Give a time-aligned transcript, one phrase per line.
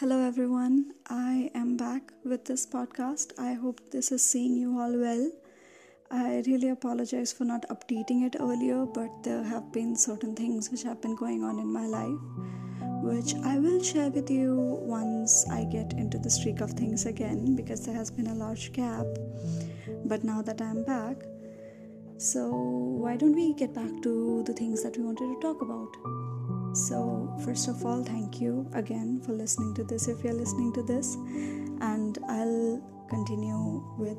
[0.00, 0.92] Hello, everyone.
[1.10, 3.38] I am back with this podcast.
[3.38, 5.30] I hope this is seeing you all well.
[6.10, 10.84] I really apologize for not updating it earlier, but there have been certain things which
[10.84, 12.18] have been going on in my life,
[13.02, 17.54] which I will share with you once I get into the streak of things again
[17.54, 19.04] because there has been a large gap.
[20.06, 21.18] But now that I'm back,
[22.16, 26.49] so why don't we get back to the things that we wanted to talk about?
[26.72, 30.82] So, first of all, thank you again for listening to this if you're listening to
[30.84, 31.16] this,
[31.80, 34.18] and I'll continue with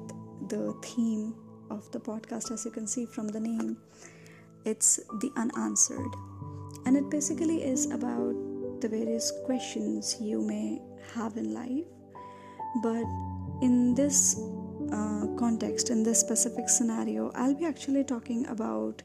[0.49, 1.33] the theme
[1.69, 3.77] of the podcast as you can see from the name.
[4.65, 6.13] It's the unanswered,
[6.85, 8.35] and it basically is about
[8.81, 10.81] the various questions you may
[11.15, 11.85] have in life,
[12.83, 13.05] but
[13.61, 14.37] in this
[14.91, 19.03] uh, context, in this specific scenario, I'll be actually talking about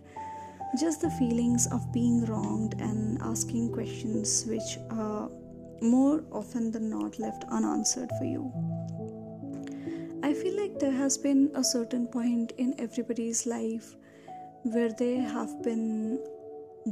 [0.79, 5.31] just the feelings of being wronged and asking questions which are
[5.81, 8.53] more often than not left unanswered for you.
[10.23, 13.95] I feel like there has been a certain point in everybody's life
[14.65, 16.19] where they have been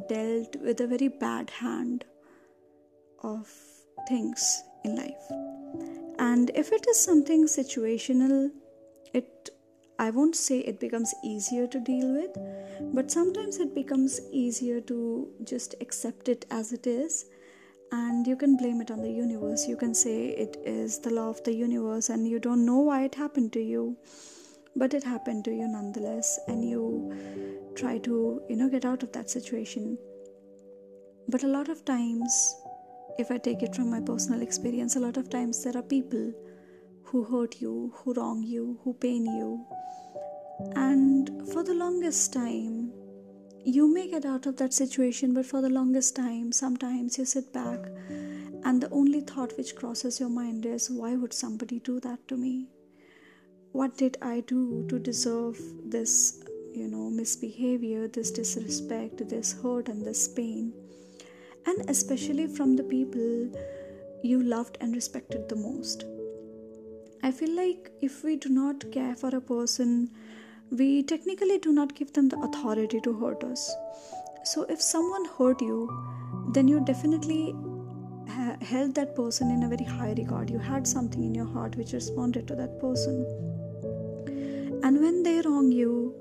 [0.08, 2.05] dealt with a very bad hand
[3.22, 3.48] of
[4.08, 5.30] things in life.
[6.19, 8.50] And if it is something situational,
[9.12, 9.50] it
[9.98, 12.37] I won't say it becomes easier to deal with,
[12.92, 17.27] but sometimes it becomes easier to just accept it as it is.
[17.92, 19.69] And you can blame it on the universe.
[19.69, 23.05] You can say it is the law of the universe and you don't know why
[23.05, 23.97] it happened to you,
[24.75, 26.41] but it happened to you nonetheless.
[26.48, 29.97] And you try to, you know, get out of that situation.
[31.29, 32.56] But a lot of times,
[33.17, 36.33] if I take it from my personal experience, a lot of times there are people
[37.15, 39.65] who hurt you, who wrong you, who pain you.
[40.75, 42.91] And for the longest time,
[43.65, 47.53] you may get out of that situation, but for the longest time, sometimes you sit
[47.53, 47.79] back
[48.65, 52.37] and the only thought which crosses your mind is, why would somebody do that to
[52.37, 52.67] me?
[53.70, 56.42] What did I do to deserve this,
[56.73, 60.73] you know, misbehavior, this disrespect, this hurt, and this pain?
[61.64, 63.53] And especially from the people
[64.24, 66.07] you loved and respected the most.
[67.24, 70.11] I feel like if we do not care for a person,
[70.70, 73.74] we technically do not give them the authority to hurt us.
[74.45, 75.89] So if someone hurt you,
[76.52, 77.55] then you definitely
[78.29, 80.51] ha- held that person in a very high regard.
[80.51, 83.24] You had something in your heart which responded to that person.
[84.85, 86.14] And when they wrong you,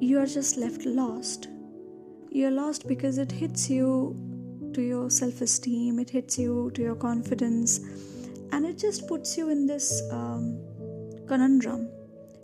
[0.00, 1.48] you are just left lost.
[2.30, 4.16] You're lost because it hits you
[4.72, 7.80] to your self esteem, it hits you to your confidence
[8.52, 10.58] and it just puts you in this um,
[11.26, 11.88] conundrum.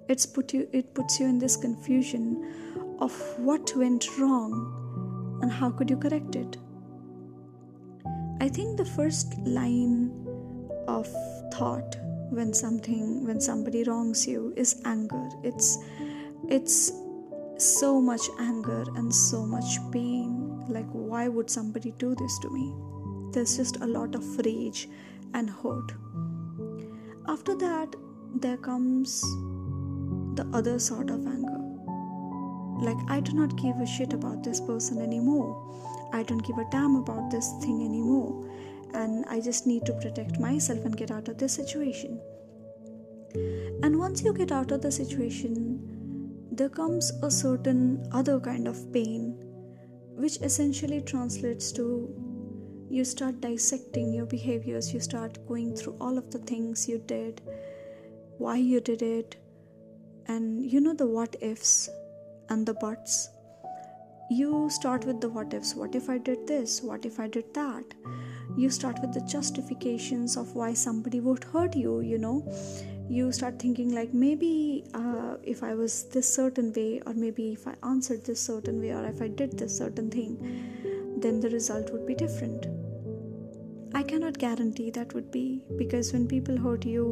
[0.08, 5.70] It's put you it puts you in this confusion of what went wrong and how
[5.70, 6.56] could you correct it.
[8.40, 10.12] I think the first line
[10.86, 11.08] of
[11.54, 11.96] thought
[12.30, 15.28] when something when somebody wrongs you is anger.
[15.42, 15.78] It's
[16.48, 16.92] it's
[17.56, 20.64] so much anger and so much pain.
[20.68, 22.74] Like why would somebody do this to me?
[23.32, 24.88] There's just a lot of rage
[25.34, 25.92] and hurt.
[27.28, 27.94] After that,
[28.36, 29.20] there comes
[30.36, 31.60] the other sort of anger.
[32.80, 35.74] Like, I do not give a shit about this person anymore.
[36.12, 38.48] I don't give a damn about this thing anymore.
[38.94, 42.20] And I just need to protect myself and get out of this situation.
[43.82, 48.92] And once you get out of the situation, there comes a certain other kind of
[48.92, 49.36] pain,
[50.16, 52.14] which essentially translates to
[52.90, 57.40] you start dissecting your behaviors, you start going through all of the things you did,
[58.38, 59.36] why you did it,
[60.26, 61.88] and you know the what ifs
[62.48, 63.28] and the buts.
[64.30, 65.74] You start with the what ifs.
[65.74, 66.82] What if I did this?
[66.82, 67.84] What if I did that?
[68.56, 72.46] You start with the justifications of why somebody would hurt you, you know.
[73.08, 77.66] You start thinking, like, maybe uh, if I was this certain way, or maybe if
[77.68, 80.93] I answered this certain way, or if I did this certain thing
[81.24, 82.66] then the result would be different.
[83.94, 87.06] I cannot guarantee that would be because when people hurt you,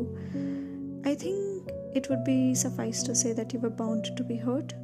[1.04, 4.74] I think it would be suffice to say that you were bound to be hurt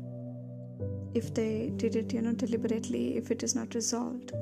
[1.15, 4.33] if they did it, you know, deliberately, if it is not resolved.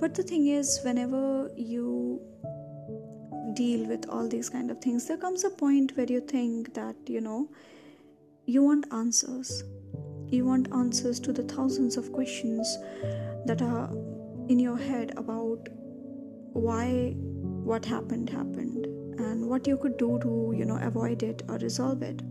[0.00, 2.20] But the thing is, whenever you
[3.54, 6.96] deal with all these kind of things, there comes a point where you think that,
[7.06, 7.48] you know,
[8.46, 9.64] you want answers.
[10.28, 12.78] You want answers to the thousands of questions
[13.46, 13.90] that are
[14.48, 15.68] in your head about
[16.52, 17.14] why
[17.70, 18.86] what happened happened
[19.18, 22.22] and what you could do to you know avoid it or resolve it.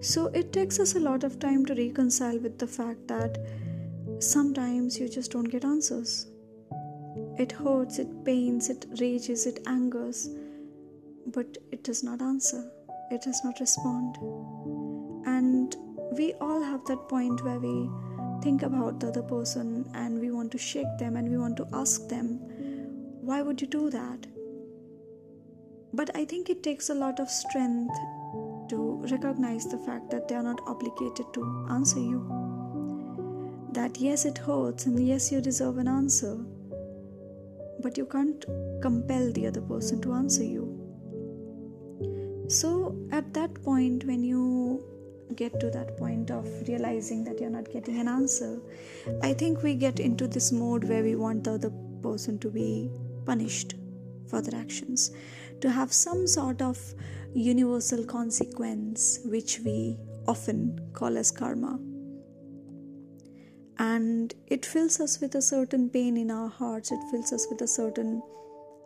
[0.00, 3.38] So it takes us a lot of time to reconcile with the fact that
[4.18, 6.26] sometimes you just don't get answers.
[7.38, 10.28] It hurts, it pains, it rages, it angers,
[11.26, 12.70] but it does not answer,
[13.10, 14.16] it does not respond.
[16.20, 17.88] We all have that point where we
[18.42, 21.66] think about the other person and we want to shake them and we want to
[21.72, 22.40] ask them,
[23.22, 24.26] why would you do that?
[25.94, 27.94] But I think it takes a lot of strength
[28.68, 32.20] to recognize the fact that they are not obligated to answer you.
[33.72, 36.36] That yes, it hurts and yes, you deserve an answer,
[37.80, 38.44] but you can't
[38.82, 40.66] compel the other person to answer you.
[42.48, 44.84] So, at that point, when you
[45.36, 48.60] get to that point of realizing that you're not getting an answer,
[49.22, 51.72] I think we get into this mode where we want the other
[52.02, 52.90] person to be
[53.24, 53.74] punished
[54.28, 55.10] for their actions,
[55.60, 56.78] to have some sort of
[57.34, 61.78] universal consequence, which we often call as karma.
[63.78, 67.62] And it fills us with a certain pain in our hearts, it fills us with
[67.62, 68.22] a certain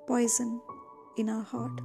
[0.07, 0.61] poison
[1.17, 1.81] in our heart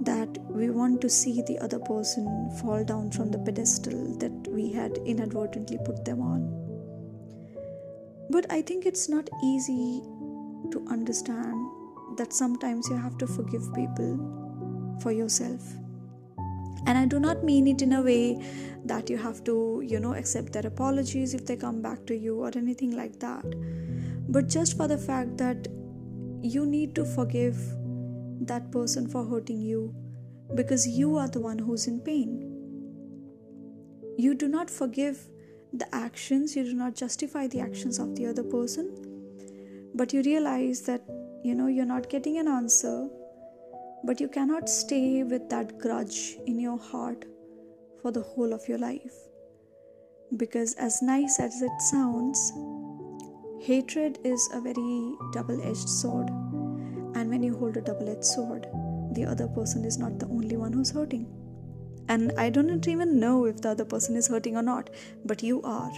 [0.00, 4.72] that we want to see the other person fall down from the pedestal that we
[4.72, 6.56] had inadvertently put them on.
[8.30, 10.00] But I think it's not easy
[10.70, 11.68] to understand
[12.16, 15.62] that sometimes you have to forgive people for yourself.
[16.86, 18.42] And I do not mean it in a way
[18.86, 22.40] that you have to, you know, accept their apologies if they come back to you
[22.40, 23.44] or anything like that.
[24.28, 25.68] But just for the fact that
[26.40, 27.58] you need to forgive
[28.50, 29.94] that person for hurting you
[30.54, 32.30] because you are the one who's in pain.
[34.18, 35.28] You do not forgive
[35.72, 38.90] the actions, you do not justify the actions of the other person,
[39.94, 41.02] but you realize that
[41.44, 43.08] you know you're not getting an answer,
[44.04, 47.24] but you cannot stay with that grudge in your heart
[48.02, 49.14] for the whole of your life.
[50.36, 52.52] Because, as nice as it sounds,
[53.60, 56.30] hatred is a very double edged sword
[57.14, 58.66] and when you hold a double edged sword,
[59.12, 61.26] the other person is not the only one who's hurting.
[62.08, 64.90] And I don't even know if the other person is hurting or not,
[65.24, 65.92] but you are.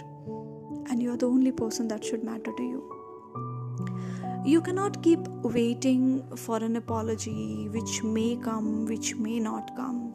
[0.89, 2.93] And you are the only person that should matter to you.
[4.45, 10.13] You cannot keep waiting for an apology which may come, which may not come.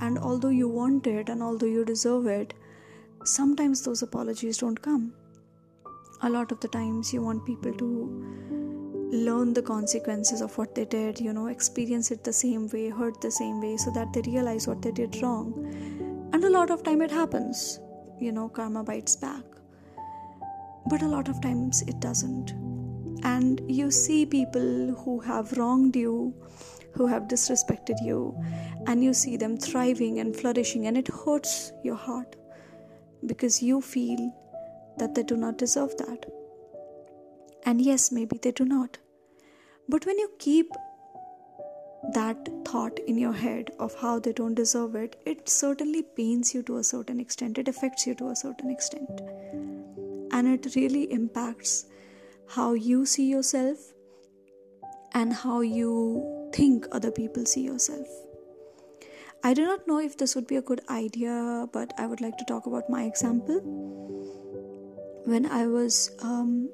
[0.00, 2.54] And although you want it and although you deserve it,
[3.24, 5.12] sometimes those apologies don't come.
[6.22, 8.59] A lot of the times you want people to
[9.10, 13.20] learn the consequences of what they did, you know, experience it the same way, hurt
[13.20, 15.52] the same way, so that they realize what they did wrong.
[16.32, 17.80] And a lot of time it happens,
[18.20, 19.42] you know, karma bites back.
[20.88, 22.52] But a lot of times it doesn't.
[23.24, 26.34] And you see people who have wronged you,
[26.94, 28.34] who have disrespected you,
[28.86, 32.36] and you see them thriving and flourishing, and it hurts your heart
[33.26, 34.34] because you feel
[34.98, 36.26] that they do not deserve that.
[37.64, 38.98] And yes, maybe they do not.
[39.88, 40.70] But when you keep
[42.14, 46.62] that thought in your head of how they don't deserve it, it certainly pains you
[46.62, 49.20] to a certain extent, it affects you to a certain extent.
[50.32, 51.86] And it really impacts
[52.48, 53.78] how you see yourself
[55.12, 58.06] and how you think other people see yourself.
[59.42, 62.36] I do not know if this would be a good idea, but I would like
[62.38, 63.60] to talk about my example.
[65.24, 66.68] When I was um,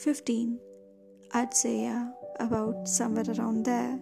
[0.00, 0.58] 15,
[1.32, 3.98] I'd say, yeah, about somewhere around there.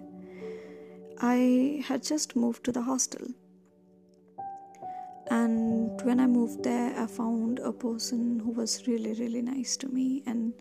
[1.21, 3.27] I had just moved to the hostel.
[5.31, 9.89] And when I moved there, I found a person who was really, really nice to
[9.89, 10.23] me.
[10.25, 10.55] And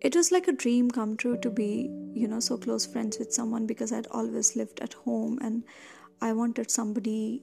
[0.00, 3.32] it was like a dream come true to be, you know, so close friends with
[3.32, 5.64] someone because I'd always lived at home and
[6.20, 7.42] I wanted somebody,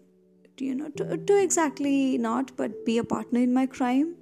[0.58, 4.16] you know, to, to exactly not, but be a partner in my crime,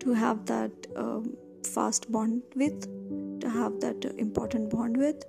[0.00, 0.72] to have that.
[0.96, 1.36] Um,
[1.66, 2.86] fast bond with,
[3.40, 5.24] to have that important bond with.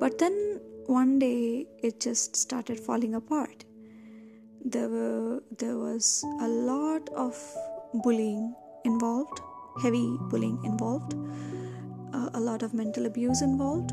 [0.00, 3.64] But then one day it just started falling apart.
[4.64, 7.38] There were there was a lot of
[8.02, 8.54] bullying
[8.84, 9.40] involved,
[9.82, 11.14] heavy bullying involved,
[12.12, 13.92] uh, a lot of mental abuse involved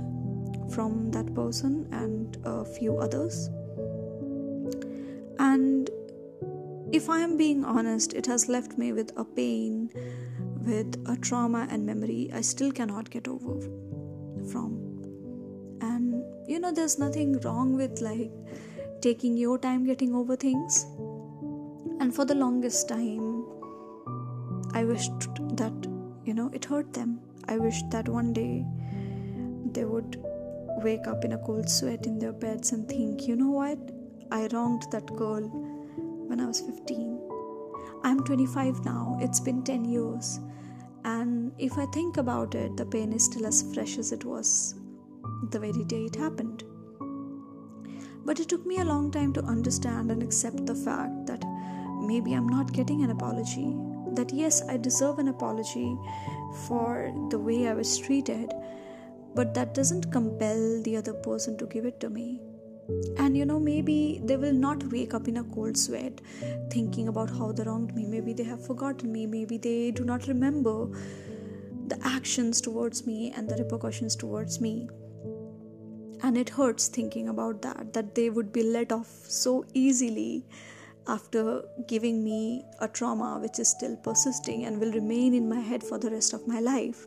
[0.73, 3.49] from that person and a few others.
[5.39, 5.89] And
[6.91, 9.89] if I am being honest, it has left me with a pain
[10.65, 13.59] with a trauma and memory I still cannot get over
[14.51, 14.77] from.
[15.81, 18.31] And you know, there's nothing wrong with like
[19.01, 20.85] taking your time getting over things.
[21.99, 23.45] And for the longest time,
[24.73, 25.11] I wished
[25.57, 25.73] that,
[26.25, 27.19] you know, it hurt them.
[27.47, 28.65] I wished that one day
[29.71, 30.17] they would
[30.83, 33.79] wake up in a cold sweat in their beds and think, you know what?
[34.31, 37.30] I wronged that girl when I was 15.
[38.03, 40.39] I'm 25 now, it's been 10 years
[41.03, 44.75] And if I think about it, the pain is still as fresh as it was
[45.49, 46.63] the very day it happened.
[48.23, 51.43] But it took me a long time to understand and accept the fact that
[52.01, 53.75] maybe I'm not getting an apology.
[54.13, 55.97] That yes, I deserve an apology
[56.67, 58.53] for the way I was treated,
[59.33, 62.39] but that doesn't compel the other person to give it to me.
[63.17, 66.21] And you know, maybe they will not wake up in a cold sweat
[66.69, 68.05] thinking about how they wronged me.
[68.05, 69.25] Maybe they have forgotten me.
[69.25, 70.89] Maybe they do not remember
[71.87, 74.89] the actions towards me and the repercussions towards me
[76.23, 80.45] and it hurts thinking about that that they would be let off so easily
[81.07, 85.83] after giving me a trauma which is still persisting and will remain in my head
[85.83, 87.05] for the rest of my life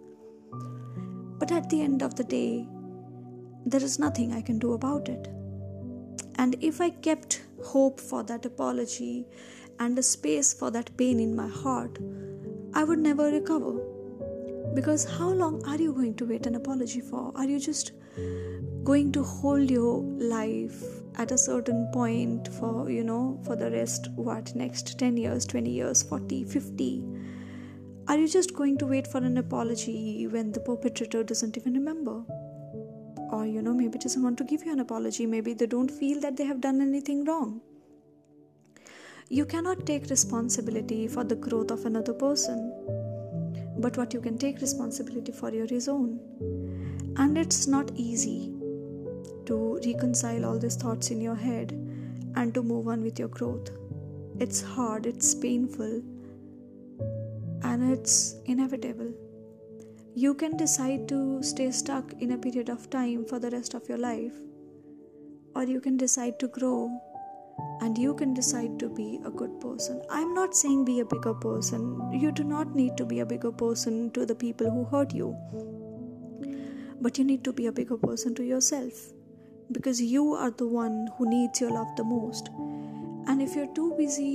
[1.39, 2.67] but at the end of the day
[3.65, 5.29] there is nothing i can do about it
[6.37, 9.27] and if i kept hope for that apology
[9.79, 11.99] and a space for that pain in my heart
[12.75, 13.75] i would never recover.
[14.75, 17.31] Because how long are you going to wait an apology for?
[17.37, 17.93] Are you just
[18.83, 20.83] going to hold your life
[21.17, 25.71] at a certain point for you know for the rest what next 10 years 20
[25.71, 27.05] years 40 50
[28.09, 32.23] are you just going to wait for an apology when the perpetrator doesn't even remember
[33.37, 36.21] or you know maybe doesn't want to give you an apology maybe they don't feel
[36.27, 37.61] that they have done anything wrong
[39.29, 42.67] you cannot take responsibility for the growth of another person
[43.87, 46.13] but what you can take responsibility for your is own
[47.17, 48.39] and it's not easy
[49.47, 51.73] to reconcile all these thoughts in your head
[52.37, 53.71] and to move on with your growth.
[54.39, 56.03] It's hard, it's painful,
[57.63, 59.13] and it's inevitable.
[60.17, 63.89] You can decide to stay stuck in a period of time for the rest of
[63.89, 64.33] your life,
[65.57, 66.89] or you can decide to grow
[67.81, 70.01] and you can decide to be a good person.
[70.09, 72.13] I'm not saying be a bigger person.
[72.13, 75.37] You do not need to be a bigger person to the people who hurt you.
[77.01, 78.93] But you need to be a bigger person to yourself
[79.73, 82.51] because you are the one who needs your love the most.
[83.27, 84.35] And if you're too busy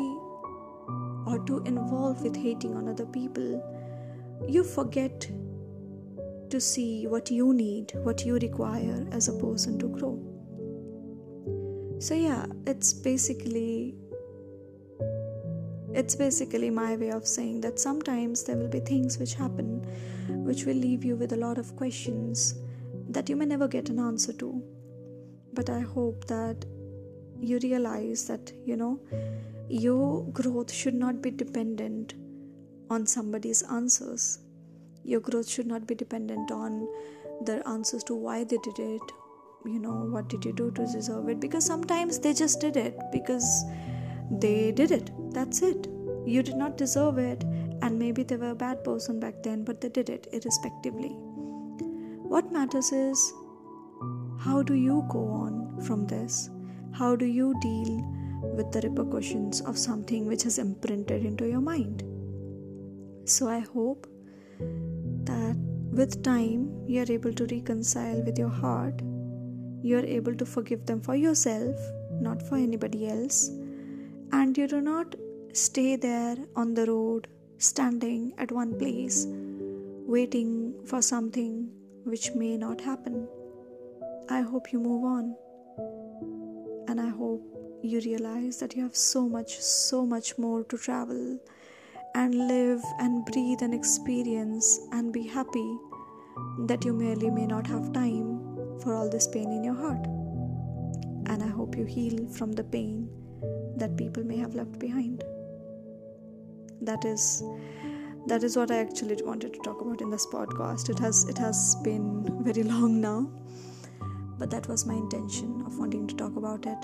[1.26, 3.64] or too involved with hating on other people,
[4.46, 5.30] you forget
[6.52, 10.18] to see what you need, what you require as a person to grow.
[12.00, 13.96] So, yeah, it's basically
[15.92, 19.80] it's basically my way of saying that sometimes there will be things which happen
[20.46, 22.54] which will leave you with a lot of questions
[23.10, 24.62] that you may never get an answer to
[25.54, 26.64] but I hope that
[27.42, 29.00] you realize that you know
[29.70, 32.16] your growth should not be dependent
[32.90, 34.40] on somebody's answers.
[35.04, 36.88] Your growth should not be dependent on
[37.42, 39.02] their answers to why they did it.
[39.66, 41.40] You know, what did you do to deserve it?
[41.40, 43.66] Because sometimes they just did it because
[44.32, 45.12] they did it.
[45.34, 45.88] That's it.
[46.26, 47.44] You did not deserve it,
[47.82, 51.10] and maybe they were a bad person back then, but they did it irrespectively.
[52.34, 53.34] What matters is
[54.40, 56.50] how do you go on from this?
[56.92, 58.02] How do you deal
[58.56, 62.04] with the repercussions of something which has imprinted into your mind?
[63.26, 64.08] So, I hope
[64.60, 65.56] that
[65.92, 69.02] with time you're able to reconcile with your heart,
[69.82, 71.76] you're able to forgive them for yourself,
[72.12, 73.50] not for anybody else,
[74.32, 75.16] and you do not
[75.54, 81.70] stay there on the road, standing at one place, waiting for something
[82.04, 83.28] which may not happen.
[84.30, 85.36] I hope you move on.
[86.88, 87.44] And I hope
[87.82, 91.40] you realize that you have so much, so much more to travel
[92.16, 95.78] and live and breathe and experience and be happy
[96.66, 98.40] that you merely may not have time
[98.82, 100.06] for all this pain in your heart.
[101.28, 103.10] And I hope you heal from the pain
[103.78, 105.24] that people may have left behind.
[106.82, 107.44] That is
[108.28, 110.90] that is what I actually wanted to talk about in this podcast.
[110.90, 113.30] It has it has been very long now
[114.40, 116.78] but that was my intention of wanting to talk about it.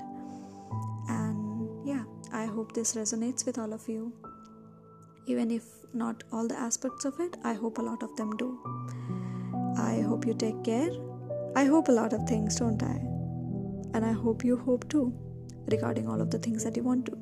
[1.08, 4.12] And yeah, I hope this resonates with all of you.
[5.26, 8.58] Even if not all the aspects of it, I hope a lot of them do.
[9.76, 10.90] I hope you take care.
[11.54, 12.96] I hope a lot of things, don't I?
[13.94, 15.12] And I hope you hope too,
[15.70, 17.18] regarding all of the things that you want to.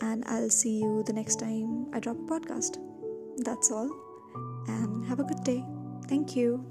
[0.00, 2.78] And I'll see you the next time I drop a podcast.
[3.38, 3.90] That's all.
[4.66, 5.64] And have a good day.
[6.08, 6.66] Thank you.